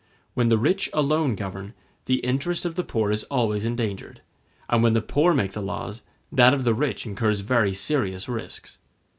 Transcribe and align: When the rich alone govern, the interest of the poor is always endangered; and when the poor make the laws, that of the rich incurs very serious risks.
When 0.33 0.49
the 0.49 0.57
rich 0.57 0.89
alone 0.93 1.35
govern, 1.35 1.75
the 2.05 2.21
interest 2.25 2.65
of 2.65 2.73
the 2.73 2.83
poor 2.83 3.11
is 3.11 3.23
always 3.25 3.63
endangered; 3.65 4.21
and 4.67 4.81
when 4.81 4.93
the 4.93 5.01
poor 5.03 5.31
make 5.35 5.51
the 5.51 5.61
laws, 5.61 6.01
that 6.31 6.55
of 6.55 6.63
the 6.63 6.73
rich 6.73 7.05
incurs 7.05 7.41
very 7.41 7.75
serious 7.75 8.27
risks. 8.27 8.79